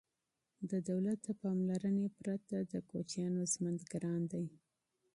[0.69, 4.45] د دولت د پاملرنې پرته د کوچیانو ژوند سخت دی.